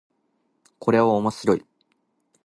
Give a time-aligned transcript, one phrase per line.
[0.79, 1.65] これは面白い